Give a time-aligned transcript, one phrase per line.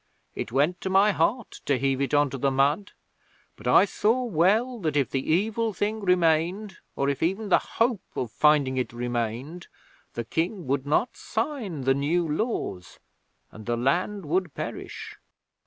[0.33, 2.93] It went to my heart to heave it on to the mud,
[3.55, 8.01] but I saw well that if the evil thing remained, or if even the hope
[8.15, 9.67] of finding it remained,
[10.13, 12.97] the King would not sign the New Laws,
[13.51, 15.17] and the land would perish.'